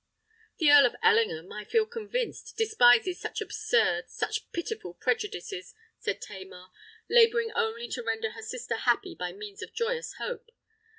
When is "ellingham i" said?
1.03-1.63